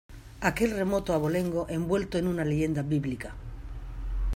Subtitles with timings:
[0.49, 3.35] aquel remoto abolengo envuelto en una leyenda bíblica.